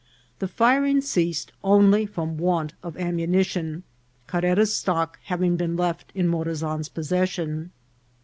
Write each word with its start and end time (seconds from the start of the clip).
The 0.39 0.47
firing 0.47 0.99
ceased 1.01 1.51
only 1.63 2.07
from 2.07 2.35
want 2.39 2.73
of 2.81 2.97
ammunition, 2.97 3.83
Car 4.25 4.41
rera's 4.41 4.73
stock 4.75 5.19
having 5.25 5.57
been 5.57 5.77
left 5.77 6.11
in 6.15 6.27
Morazan's 6.27 6.89
possession. 6.89 7.69